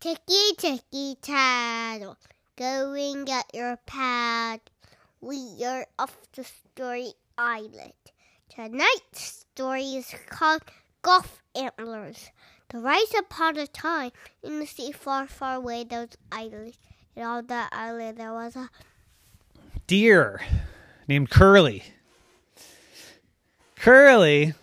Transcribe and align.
Ticky 0.00 0.54
ticky 0.56 1.16
tattle, 1.20 2.16
going 2.56 3.28
at 3.28 3.52
your 3.52 3.76
pad. 3.84 4.60
We 5.20 5.64
are 5.66 5.86
off 5.98 6.16
to 6.34 6.44
Story 6.44 7.14
Island. 7.36 7.94
Tonight's 8.48 9.44
story 9.50 9.96
is 9.96 10.14
called 10.28 10.62
Golf 11.02 11.42
Antlers. 11.56 12.30
The 12.68 12.78
rise 12.78 13.12
upon 13.18 13.56
a 13.56 13.66
time 13.66 14.12
in 14.40 14.60
the 14.60 14.66
sea 14.66 14.92
far, 14.92 15.26
far 15.26 15.56
away, 15.56 15.82
those 15.82 16.10
islands. 16.30 16.78
And 17.16 17.24
on 17.24 17.46
that 17.48 17.70
island 17.72 18.18
there 18.18 18.32
was 18.32 18.54
a 18.54 18.70
Deer 19.88 20.40
named 21.08 21.28
Curly. 21.28 21.82
Curly 23.74 24.54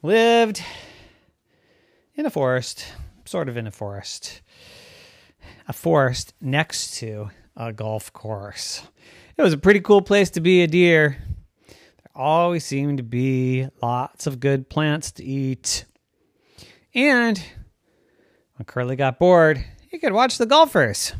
lived 0.00 0.62
in 2.18 2.26
a 2.26 2.30
forest, 2.30 2.84
sort 3.24 3.48
of 3.48 3.56
in 3.56 3.68
a 3.68 3.70
forest, 3.70 4.42
a 5.68 5.72
forest 5.72 6.34
next 6.40 6.98
to 6.98 7.30
a 7.56 7.72
golf 7.72 8.12
course. 8.12 8.82
It 9.36 9.42
was 9.42 9.52
a 9.52 9.58
pretty 9.58 9.78
cool 9.78 10.02
place 10.02 10.28
to 10.30 10.40
be 10.40 10.62
a 10.62 10.66
deer. 10.66 11.16
There 11.68 12.10
always 12.16 12.64
seemed 12.64 12.96
to 12.96 13.04
be 13.04 13.68
lots 13.80 14.26
of 14.26 14.40
good 14.40 14.68
plants 14.68 15.12
to 15.12 15.24
eat. 15.24 15.84
And 16.92 17.40
when 18.56 18.66
Curly 18.66 18.96
got 18.96 19.20
bored, 19.20 19.64
he 19.88 20.00
could 20.00 20.12
watch 20.12 20.38
the 20.38 20.46
golfers. 20.46 21.12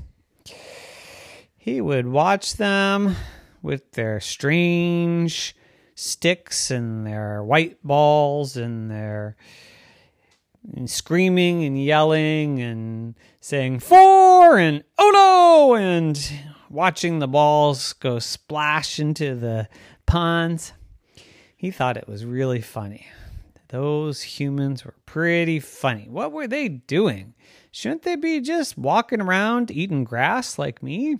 He 1.56 1.80
would 1.80 2.08
watch 2.08 2.56
them 2.56 3.14
with 3.62 3.92
their 3.92 4.18
strange 4.18 5.54
sticks 5.94 6.72
and 6.72 7.06
their 7.06 7.44
white 7.44 7.80
balls 7.84 8.56
and 8.56 8.90
their 8.90 9.36
and 10.74 10.90
screaming 10.90 11.64
and 11.64 11.82
yelling 11.82 12.60
and 12.60 13.14
saying 13.40 13.80
fore 13.80 14.58
and 14.58 14.84
oh 14.98 15.10
no 15.12 15.74
and 15.74 16.32
watching 16.70 17.18
the 17.18 17.28
balls 17.28 17.92
go 17.94 18.18
splash 18.18 18.98
into 18.98 19.34
the 19.34 19.68
ponds. 20.06 20.72
He 21.56 21.70
thought 21.70 21.96
it 21.96 22.08
was 22.08 22.24
really 22.24 22.60
funny. 22.60 23.06
Those 23.68 24.22
humans 24.22 24.84
were 24.84 24.94
pretty 25.04 25.60
funny. 25.60 26.06
What 26.08 26.32
were 26.32 26.46
they 26.46 26.68
doing? 26.68 27.34
Shouldn't 27.70 28.02
they 28.02 28.16
be 28.16 28.40
just 28.40 28.78
walking 28.78 29.20
around 29.20 29.70
eating 29.70 30.04
grass 30.04 30.58
like 30.58 30.82
me? 30.82 31.16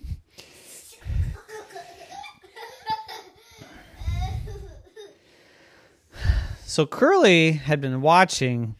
So 6.65 6.85
Curly 6.85 7.53
had 7.53 7.81
been 7.81 8.01
watching 8.01 8.75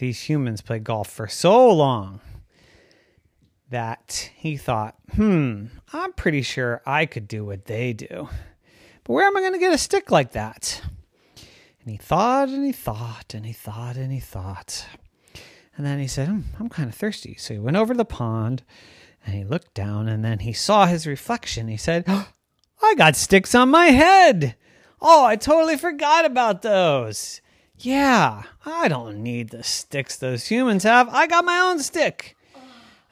these 0.00 0.22
humans 0.22 0.62
play 0.62 0.78
golf 0.78 1.08
for 1.08 1.28
so 1.28 1.70
long 1.70 2.20
that 3.68 4.30
he 4.34 4.56
thought, 4.56 4.96
hmm, 5.14 5.66
I'm 5.92 6.12
pretty 6.14 6.42
sure 6.42 6.82
I 6.84 7.06
could 7.06 7.28
do 7.28 7.44
what 7.44 7.66
they 7.66 7.92
do. 7.92 8.28
But 9.04 9.12
where 9.12 9.26
am 9.26 9.36
I 9.36 9.40
going 9.40 9.52
to 9.52 9.58
get 9.58 9.74
a 9.74 9.78
stick 9.78 10.10
like 10.10 10.32
that? 10.32 10.82
And 11.80 11.90
he 11.90 11.98
thought 11.98 12.48
and 12.48 12.64
he 12.64 12.72
thought 12.72 13.34
and 13.34 13.44
he 13.44 13.52
thought 13.52 13.96
and 13.96 14.10
he 14.10 14.20
thought. 14.20 14.86
And 15.76 15.86
then 15.86 15.98
he 15.98 16.08
said, 16.08 16.28
hmm, 16.28 16.40
I'm 16.58 16.70
kind 16.70 16.88
of 16.88 16.94
thirsty. 16.94 17.36
So 17.38 17.54
he 17.54 17.60
went 17.60 17.76
over 17.76 17.94
the 17.94 18.04
pond 18.06 18.62
and 19.24 19.34
he 19.34 19.44
looked 19.44 19.74
down 19.74 20.08
and 20.08 20.24
then 20.24 20.40
he 20.40 20.52
saw 20.54 20.86
his 20.86 21.06
reflection. 21.06 21.68
He 21.68 21.76
said, 21.76 22.04
I 22.82 22.94
got 22.96 23.16
sticks 23.16 23.54
on 23.54 23.68
my 23.68 23.86
head. 23.86 24.56
Oh, 25.00 25.26
I 25.26 25.36
totally 25.36 25.76
forgot 25.76 26.24
about 26.24 26.62
those. 26.62 27.42
Yeah, 27.82 28.42
I 28.66 28.88
don't 28.88 29.22
need 29.22 29.48
the 29.48 29.62
sticks 29.62 30.16
those 30.16 30.46
humans 30.46 30.82
have. 30.82 31.08
I 31.08 31.26
got 31.26 31.46
my 31.46 31.58
own 31.60 31.78
stick. 31.78 32.36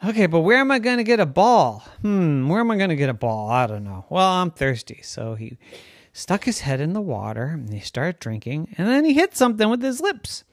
Okay, 0.05 0.27
but 0.27 0.41
where 0.41 0.59
am 0.59 0.69
I 0.69 0.77
going 0.77 0.97
to 0.97 1.03
get 1.03 1.19
a 1.19 1.25
ball? 1.25 1.83
Hmm, 2.01 2.47
where 2.47 2.59
am 2.59 2.69
I 2.69 2.77
going 2.77 2.91
to 2.91 2.95
get 2.95 3.09
a 3.09 3.15
ball? 3.15 3.49
I 3.49 3.65
don't 3.65 3.83
know. 3.83 4.05
Well, 4.09 4.27
I'm 4.27 4.51
thirsty. 4.51 4.99
So 5.01 5.33
he 5.33 5.57
stuck 6.13 6.43
his 6.43 6.61
head 6.61 6.79
in 6.79 6.93
the 6.93 7.01
water 7.01 7.45
and 7.45 7.73
he 7.73 7.79
started 7.79 8.19
drinking, 8.19 8.75
and 8.77 8.87
then 8.87 9.05
he 9.05 9.13
hit 9.13 9.35
something 9.35 9.69
with 9.69 9.81
his 9.81 10.01
lips. 10.01 10.43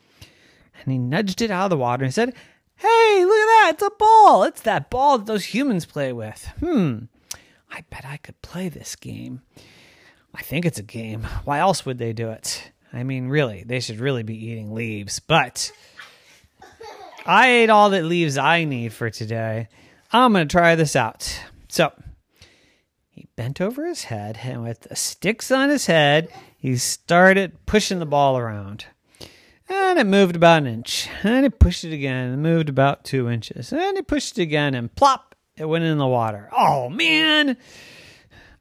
And 0.82 0.92
he 0.92 0.98
nudged 0.98 1.42
it 1.42 1.50
out 1.50 1.64
of 1.64 1.70
the 1.70 1.76
water 1.76 2.04
and 2.04 2.14
said, 2.14 2.34
Hey, 2.76 3.24
look 3.24 3.38
at 3.38 3.46
that. 3.46 3.70
It's 3.74 3.82
a 3.82 3.90
ball. 3.98 4.44
It's 4.44 4.62
that 4.62 4.88
ball 4.88 5.18
that 5.18 5.26
those 5.26 5.44
humans 5.44 5.84
play 5.84 6.12
with. 6.12 6.50
Hmm, 6.60 7.04
I 7.70 7.84
bet 7.90 8.06
I 8.06 8.16
could 8.16 8.40
play 8.40 8.68
this 8.70 8.96
game. 8.96 9.42
I 10.34 10.42
think 10.42 10.64
it's 10.64 10.78
a 10.78 10.82
game. 10.82 11.24
Why 11.44 11.58
else 11.58 11.84
would 11.84 11.98
they 11.98 12.12
do 12.12 12.30
it? 12.30 12.65
I 12.96 13.02
mean, 13.02 13.28
really, 13.28 13.62
they 13.64 13.80
should 13.80 14.00
really 14.00 14.22
be 14.22 14.46
eating 14.46 14.74
leaves, 14.74 15.20
but 15.20 15.70
I 17.26 17.48
ate 17.48 17.70
all 17.70 17.90
the 17.90 18.02
leaves 18.02 18.38
I 18.38 18.64
need 18.64 18.92
for 18.92 19.10
today. 19.10 19.68
I'm 20.12 20.32
going 20.32 20.48
to 20.48 20.52
try 20.52 20.74
this 20.74 20.96
out. 20.96 21.40
So 21.68 21.92
he 23.10 23.28
bent 23.36 23.60
over 23.60 23.86
his 23.86 24.04
head, 24.04 24.40
and 24.42 24.62
with 24.62 24.80
the 24.82 24.96
sticks 24.96 25.50
on 25.50 25.68
his 25.68 25.86
head, 25.86 26.28
he 26.56 26.76
started 26.76 27.66
pushing 27.66 27.98
the 27.98 28.06
ball 28.06 28.38
around. 28.38 28.86
And 29.68 29.98
it 29.98 30.06
moved 30.06 30.36
about 30.36 30.62
an 30.62 30.68
inch. 30.68 31.08
And 31.22 31.44
he 31.44 31.50
pushed 31.50 31.84
it 31.84 31.92
again 31.92 32.30
and 32.30 32.42
moved 32.42 32.68
about 32.68 33.04
two 33.04 33.28
inches. 33.28 33.72
And 33.72 33.96
he 33.96 34.02
pushed 34.02 34.38
it 34.38 34.42
again 34.42 34.74
and 34.74 34.94
plop, 34.94 35.34
it 35.56 35.64
went 35.64 35.84
in 35.84 35.98
the 35.98 36.06
water. 36.06 36.48
Oh, 36.56 36.88
man. 36.88 37.56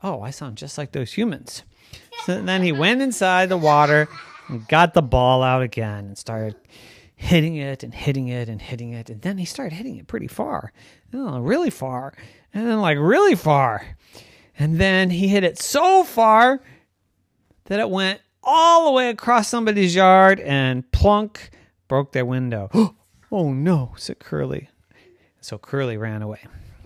Oh, 0.01 0.21
I 0.21 0.31
sound 0.31 0.57
just 0.57 0.77
like 0.77 0.91
those 0.91 1.13
humans. 1.13 1.63
So 2.25 2.41
then 2.41 2.63
he 2.63 2.71
went 2.71 3.03
inside 3.03 3.49
the 3.49 3.57
water 3.57 4.09
and 4.47 4.67
got 4.67 4.95
the 4.95 5.03
ball 5.03 5.43
out 5.43 5.61
again 5.61 6.05
and 6.05 6.17
started 6.17 6.55
hitting 7.15 7.55
it 7.55 7.83
and 7.83 7.93
hitting 7.93 8.29
it 8.29 8.49
and 8.49 8.59
hitting 8.59 8.93
it. 8.93 9.11
And 9.11 9.21
then 9.21 9.37
he 9.37 9.45
started 9.45 9.75
hitting 9.75 9.97
it 9.97 10.07
pretty 10.07 10.25
far, 10.25 10.73
oh, 11.13 11.39
really 11.39 11.69
far, 11.69 12.15
and 12.51 12.67
then 12.67 12.81
like 12.81 12.97
really 12.97 13.35
far. 13.35 13.95
And 14.57 14.79
then 14.79 15.11
he 15.11 15.27
hit 15.27 15.43
it 15.43 15.59
so 15.59 16.03
far 16.03 16.63
that 17.65 17.79
it 17.79 17.91
went 17.91 18.21
all 18.43 18.85
the 18.85 18.91
way 18.91 19.09
across 19.09 19.47
somebody's 19.47 19.93
yard 19.93 20.39
and 20.39 20.91
plunk 20.91 21.51
broke 21.87 22.11
their 22.11 22.25
window. 22.25 22.71
oh 23.31 23.53
no, 23.53 23.93
said 23.97 24.17
Curly. 24.17 24.69
So 25.41 25.59
Curly 25.59 25.95
ran 25.95 26.23
away. 26.23 26.39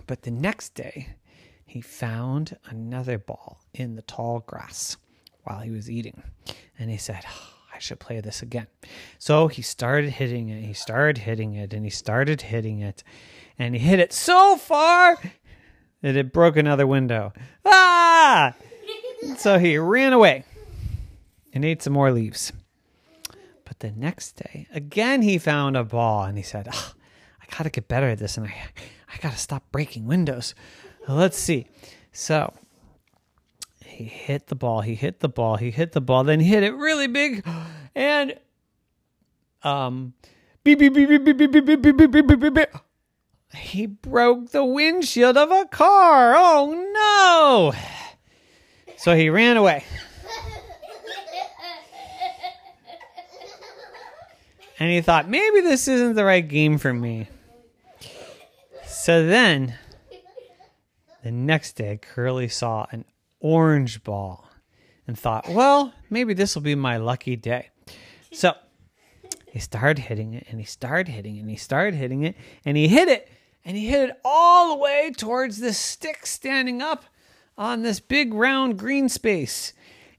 But 0.06 0.20
the 0.20 0.30
next 0.30 0.74
day, 0.74 1.14
he 1.64 1.80
found 1.80 2.58
another 2.66 3.16
ball 3.16 3.62
in 3.72 3.94
the 3.94 4.02
tall 4.02 4.40
grass 4.40 4.98
while 5.44 5.60
he 5.60 5.70
was 5.70 5.90
eating. 5.90 6.22
And 6.78 6.90
he 6.90 6.96
said, 6.96 7.24
oh, 7.26 7.54
I 7.74 7.78
should 7.78 8.00
play 8.00 8.20
this 8.20 8.42
again. 8.42 8.66
So 9.18 9.48
he 9.48 9.62
started 9.62 10.10
hitting 10.10 10.48
it, 10.48 10.64
he 10.64 10.72
started 10.72 11.18
hitting 11.18 11.54
it, 11.54 11.72
and 11.72 11.84
he 11.84 11.90
started 11.90 12.42
hitting 12.42 12.80
it. 12.80 13.02
And 13.58 13.74
he 13.74 13.80
hit 13.80 13.98
it 13.98 14.12
so 14.12 14.56
far 14.56 15.18
that 16.02 16.16
it 16.16 16.32
broke 16.32 16.56
another 16.56 16.86
window. 16.86 17.32
Ah! 17.64 18.54
so 19.36 19.58
he 19.58 19.78
ran 19.78 20.12
away 20.12 20.44
and 21.52 21.64
ate 21.64 21.82
some 21.82 21.92
more 21.92 22.12
leaves. 22.12 22.52
But 23.64 23.80
the 23.80 23.92
next 23.92 24.32
day, 24.32 24.66
again, 24.72 25.22
he 25.22 25.38
found 25.38 25.76
a 25.76 25.84
ball 25.84 26.24
and 26.24 26.36
he 26.36 26.42
said, 26.42 26.68
oh, 26.72 26.92
I 27.40 27.56
got 27.56 27.64
to 27.64 27.70
get 27.70 27.88
better 27.88 28.08
at 28.08 28.18
this 28.18 28.36
and 28.36 28.46
I, 28.46 28.54
I 29.12 29.18
got 29.18 29.32
to 29.32 29.38
stop 29.38 29.70
breaking 29.70 30.06
windows. 30.06 30.54
Let's 31.06 31.38
see. 31.38 31.66
So 32.12 32.52
he 34.00 34.06
hit 34.06 34.46
the 34.46 34.54
ball, 34.54 34.80
he 34.80 34.94
hit 34.94 35.20
the 35.20 35.28
ball, 35.28 35.56
he 35.56 35.70
hit 35.70 35.92
the 35.92 36.00
ball, 36.00 36.24
then 36.24 36.40
hit 36.40 36.62
it 36.62 36.74
really 36.74 37.06
big 37.06 37.44
and 37.94 38.34
um 39.62 40.14
beep 40.64 40.78
beep 40.78 40.94
beep 40.94 41.06
beep 41.06 41.22
beep 41.22 41.36
beep 41.36 41.52
beep 41.52 41.66
beep 41.66 41.82
beep 41.82 41.96
beep 41.96 42.10
beep 42.10 42.26
beep 42.26 42.40
beep 42.40 42.54
beep 42.54 42.68
he 43.54 43.84
broke 43.84 44.52
the 44.52 44.64
windshield 44.64 45.36
of 45.36 45.50
a 45.50 45.66
car. 45.66 46.34
Oh 46.34 47.72
no. 47.74 47.78
So 48.96 49.14
he 49.14 49.28
ran 49.28 49.58
away. 49.58 49.84
And 54.78 54.90
he 54.90 55.02
thought, 55.02 55.28
maybe 55.28 55.60
this 55.60 55.88
isn't 55.88 56.14
the 56.14 56.24
right 56.24 56.46
game 56.46 56.78
for 56.78 56.94
me. 56.94 57.28
So 58.86 59.26
then, 59.26 59.74
the 61.22 61.30
next 61.30 61.72
day, 61.72 61.98
Curly 62.00 62.48
saw 62.48 62.86
an 62.90 63.04
orange 63.40 64.04
ball 64.04 64.48
and 65.06 65.18
thought, 65.18 65.48
well, 65.48 65.92
maybe 66.08 66.34
this 66.34 66.54
will 66.54 66.62
be 66.62 66.74
my 66.74 66.96
lucky 66.96 67.36
day. 67.36 67.70
So 68.32 68.54
he 69.50 69.58
started 69.58 70.02
hitting 70.02 70.34
it 70.34 70.46
and 70.48 70.60
he 70.60 70.66
started 70.66 71.10
hitting 71.10 71.36
it 71.36 71.40
and 71.40 71.50
he 71.50 71.56
started 71.56 71.94
hitting 71.94 72.22
it 72.22 72.36
and 72.64 72.76
he 72.76 72.86
hit 72.86 73.08
it 73.08 73.28
and 73.64 73.76
he 73.76 73.88
hit 73.88 74.10
it 74.10 74.20
all 74.24 74.70
the 74.70 74.82
way 74.82 75.12
towards 75.16 75.58
this 75.58 75.78
stick 75.78 76.26
standing 76.26 76.80
up 76.80 77.04
on 77.58 77.82
this 77.82 78.00
big 78.00 78.32
round 78.32 78.78
green 78.78 79.08
space. 79.08 79.72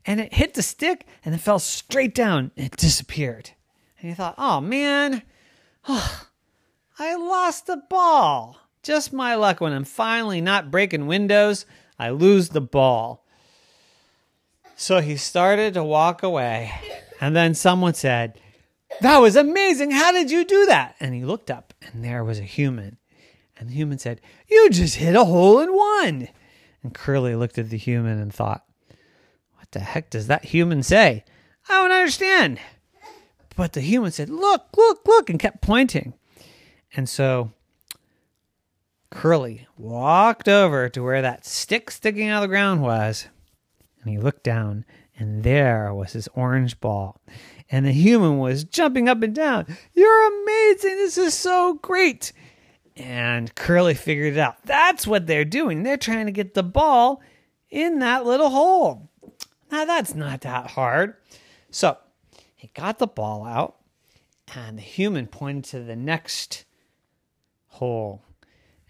And 0.06 0.19
it 0.19 0.33
hit 0.33 0.56
the 0.56 0.63
stick 0.63 1.07
and 1.23 1.33
it 1.33 1.39
fell 1.39 1.59
straight 1.59 2.13
down 2.13 2.51
it 2.56 2.75
disappeared. 2.75 3.51
And 4.00 4.09
he 4.09 4.15
thought, 4.15 4.35
oh 4.38 4.59
man, 4.59 5.21
oh, 5.88 6.27
I 7.00 7.15
lost 7.15 7.68
the 7.68 7.81
ball. 7.89 8.57
Just 8.83 9.13
my 9.13 9.35
luck 9.35 9.62
when 9.62 9.73
I'm 9.73 9.83
finally 9.83 10.41
not 10.41 10.71
breaking 10.71 11.07
windows, 11.07 11.65
I 12.01 12.09
lose 12.09 12.50
the 12.50 12.62
ball. 12.62 13.27
So 14.75 15.01
he 15.01 15.18
started 15.18 15.75
to 15.75 15.83
walk 15.83 16.24
away, 16.24 16.71
and 17.21 17.36
then 17.36 17.53
someone 17.53 17.94
said, 17.94 18.39
That 19.01 19.19
was 19.19 19.36
amazing. 19.36 19.92
How 19.92 20.12
did 20.12 20.31
you 20.31 20.44
do 20.44 20.65
that? 20.65 20.95
And 21.00 21.13
he 21.13 21.24
looked 21.24 21.51
up, 21.51 21.75
and 21.80 22.03
there 22.03 22.24
was 22.24 22.39
a 22.39 22.44
human. 22.44 22.98
And 23.56 23.69
the 23.69 23.75
human 23.75 24.00
said, 24.00 24.19
You 24.50 24.71
just 24.71 24.95
hit 24.95 25.15
a 25.15 25.25
hole 25.25 25.59
in 25.59 25.71
one. 25.71 26.27
And 26.81 26.92
Curly 26.92 27.36
looked 27.36 27.59
at 27.59 27.69
the 27.69 27.77
human 27.77 28.18
and 28.18 28.33
thought, 28.33 28.65
What 29.57 29.69
the 29.69 29.81
heck 29.81 30.09
does 30.09 30.25
that 30.25 30.45
human 30.45 30.81
say? 30.81 31.24
I 31.69 31.83
don't 31.83 31.92
understand. 31.92 32.59
But 33.56 33.74
the 33.74 33.81
human 33.81 34.09
said, 34.09 34.31
Look, 34.31 34.75
look, 34.75 35.01
look, 35.06 35.30
and 35.30 35.39
kept 35.39 35.62
pointing. 35.62 36.15
And 36.95 37.07
so 37.07 37.51
Curly 39.21 39.68
walked 39.77 40.50
over 40.50 40.89
to 40.89 41.03
where 41.03 41.21
that 41.21 41.45
stick 41.45 41.91
sticking 41.91 42.27
out 42.27 42.38
of 42.38 42.41
the 42.41 42.47
ground 42.47 42.81
was. 42.81 43.27
And 44.01 44.09
he 44.09 44.18
looked 44.18 44.44
down, 44.44 44.83
and 45.15 45.44
there 45.44 45.94
was 45.94 46.13
his 46.13 46.27
orange 46.33 46.79
ball. 46.79 47.21
And 47.69 47.85
the 47.85 47.91
human 47.91 48.39
was 48.39 48.63
jumping 48.63 49.07
up 49.07 49.21
and 49.21 49.35
down. 49.35 49.77
You're 49.94 50.41
amazing. 50.41 50.95
This 50.95 51.19
is 51.19 51.35
so 51.35 51.75
great. 51.83 52.33
And 52.97 53.53
Curly 53.53 53.94
figured 53.94 54.33
it 54.33 54.39
out. 54.39 54.56
That's 54.65 55.06
what 55.06 55.27
they're 55.27 55.45
doing. 55.45 55.83
They're 55.83 55.97
trying 55.97 56.25
to 56.25 56.31
get 56.31 56.56
the 56.56 56.63
ball 56.63 57.21
in 57.69 58.00
that 58.00 58.25
little 58.25 58.50
hole. 58.50 59.07
Now, 59.71 59.85
that's 59.85 60.15
not 60.15 60.41
that 60.41 60.71
hard. 60.71 61.13
So 61.69 61.95
he 62.56 62.71
got 62.73 62.97
the 62.97 63.06
ball 63.06 63.45
out, 63.45 63.75
and 64.56 64.79
the 64.79 64.81
human 64.81 65.27
pointed 65.27 65.65
to 65.65 65.79
the 65.81 65.95
next 65.95 66.65
hole. 67.68 68.23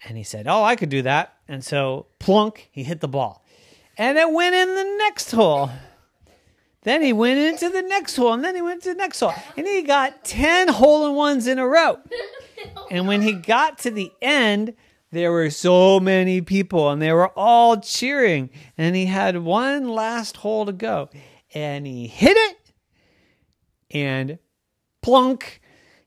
And 0.04 0.16
he 0.16 0.24
said, 0.24 0.46
Oh, 0.48 0.62
I 0.62 0.76
could 0.76 0.88
do 0.88 1.02
that. 1.02 1.34
And 1.48 1.64
so, 1.64 2.06
plunk, 2.18 2.68
he 2.72 2.82
hit 2.82 3.00
the 3.00 3.08
ball. 3.08 3.44
And 3.96 4.18
it 4.18 4.30
went 4.30 4.54
in 4.54 4.74
the 4.74 4.96
next 4.98 5.30
hole. 5.30 5.70
Then 6.82 7.02
he 7.02 7.12
went 7.12 7.38
into 7.38 7.68
the 7.68 7.82
next 7.82 8.16
hole, 8.16 8.32
and 8.32 8.42
then 8.42 8.56
he 8.56 8.62
went 8.62 8.82
to 8.82 8.88
the 8.88 8.96
next 8.96 9.20
hole. 9.20 9.34
And 9.56 9.66
he 9.66 9.82
got 9.82 10.24
10 10.24 10.68
hole 10.68 11.06
in 11.06 11.14
ones 11.14 11.46
in 11.46 11.58
a 11.58 11.66
row. 11.66 12.00
And 12.90 13.06
when 13.06 13.22
he 13.22 13.32
got 13.32 13.78
to 13.80 13.90
the 13.90 14.10
end, 14.20 14.74
there 15.12 15.30
were 15.30 15.50
so 15.50 16.00
many 16.00 16.40
people, 16.40 16.90
and 16.90 17.00
they 17.00 17.12
were 17.12 17.28
all 17.38 17.80
cheering. 17.80 18.50
And 18.76 18.96
he 18.96 19.06
had 19.06 19.36
one 19.38 19.88
last 19.88 20.38
hole 20.38 20.66
to 20.66 20.72
go. 20.72 21.08
And 21.54 21.86
he 21.86 22.08
hit 22.08 22.36
it, 22.36 22.72
and 23.90 24.38
plunk, 25.02 25.60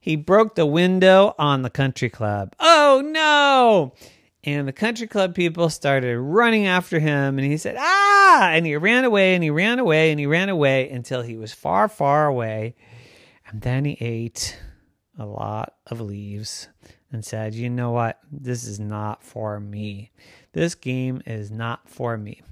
he 0.06 0.16
broke 0.16 0.54
the 0.54 0.68
window 0.68 1.34
on 1.40 1.64
the 1.64 1.70
country 1.72 2.12
club. 2.12 2.56
Oh 2.60 3.02
no! 3.04 3.96
And 4.44 4.68
the 4.68 4.72
country 4.72 5.08
club 5.08 5.34
people 5.34 5.68
started 5.72 6.20
running 6.20 6.68
after 6.68 7.00
him, 7.00 7.40
and 7.40 7.52
he 7.52 7.58
said, 7.58 7.76
Ah! 7.76 8.52
And 8.52 8.68
he 8.68 8.76
ran 8.76 9.04
away, 9.04 9.34
and 9.34 9.44
he 9.44 9.50
ran 9.50 9.80
away, 9.80 10.12
and 10.12 10.20
he 10.20 10.28
ran 10.28 10.50
away 10.50 10.92
until 10.92 11.24
he 11.24 11.38
was 11.38 11.54
far, 11.54 11.90
far 11.90 12.28
away. 12.28 12.76
And 13.48 13.62
then 13.62 13.84
he 13.84 13.98
ate 14.00 14.56
a 15.18 15.26
lot 15.26 15.74
of 15.88 16.00
leaves 16.00 16.68
and 17.12 17.26
said, 17.26 17.56
You 17.56 17.72
know 17.72 17.90
what? 17.90 18.20
This 18.32 18.64
is 18.64 18.80
not 18.80 19.24
for 19.24 19.60
me. 19.60 20.12
This 20.54 20.76
game 20.76 21.24
is 21.26 21.50
not 21.50 21.90
for 21.90 22.16
me. 22.16 22.44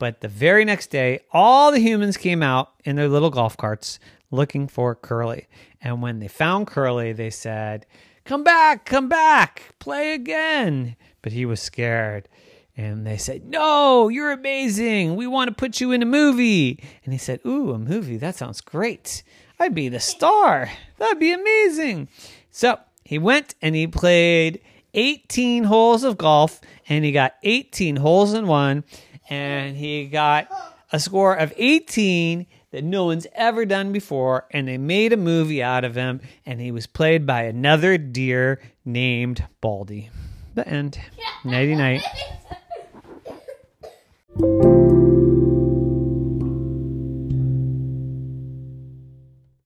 But 0.00 0.22
the 0.22 0.28
very 0.28 0.64
next 0.64 0.90
day, 0.90 1.20
all 1.32 1.70
the 1.70 1.78
humans 1.78 2.16
came 2.16 2.42
out 2.42 2.72
in 2.84 2.96
their 2.96 3.08
little 3.08 3.30
golf 3.30 3.56
carts 3.56 4.00
looking 4.34 4.68
for 4.68 4.94
Curly. 4.94 5.46
And 5.80 6.02
when 6.02 6.18
they 6.18 6.28
found 6.28 6.66
Curly, 6.66 7.12
they 7.12 7.30
said, 7.30 7.86
Come 8.24 8.42
back, 8.42 8.86
come 8.86 9.08
back, 9.08 9.74
play 9.78 10.14
again. 10.14 10.96
But 11.22 11.32
he 11.32 11.44
was 11.46 11.60
scared. 11.60 12.28
And 12.76 13.06
they 13.06 13.16
said, 13.16 13.44
No, 13.46 14.08
you're 14.08 14.32
amazing. 14.32 15.16
We 15.16 15.26
want 15.26 15.48
to 15.48 15.54
put 15.54 15.80
you 15.80 15.92
in 15.92 16.02
a 16.02 16.06
movie. 16.06 16.82
And 17.04 17.12
he 17.12 17.18
said, 17.18 17.40
Ooh, 17.46 17.72
a 17.72 17.78
movie. 17.78 18.16
That 18.16 18.34
sounds 18.34 18.60
great. 18.60 19.22
I'd 19.60 19.74
be 19.74 19.88
the 19.88 20.00
star. 20.00 20.70
That'd 20.98 21.20
be 21.20 21.32
amazing. 21.32 22.08
So 22.50 22.78
he 23.04 23.18
went 23.18 23.54
and 23.62 23.74
he 23.74 23.86
played 23.86 24.60
18 24.94 25.64
holes 25.64 26.04
of 26.04 26.18
golf 26.18 26.60
and 26.88 27.04
he 27.04 27.12
got 27.12 27.34
18 27.42 27.96
holes 27.96 28.34
in 28.34 28.46
one. 28.46 28.84
And 29.30 29.76
he 29.76 30.06
got 30.06 30.48
a 30.92 30.98
score 31.00 31.34
of 31.34 31.52
18 31.56 32.46
that 32.74 32.82
no 32.82 33.04
one's 33.04 33.28
ever 33.36 33.64
done 33.64 33.92
before, 33.92 34.48
and 34.50 34.66
they 34.66 34.76
made 34.76 35.12
a 35.12 35.16
movie 35.16 35.62
out 35.62 35.84
of 35.84 35.94
him, 35.94 36.20
and 36.44 36.60
he 36.60 36.72
was 36.72 36.88
played 36.88 37.24
by 37.24 37.42
another 37.44 37.96
deer 37.96 38.60
named 38.84 39.44
Baldy. 39.60 40.10
The 40.54 40.66
end. 40.66 40.98
Nighty 41.44 41.76
night. 41.76 42.02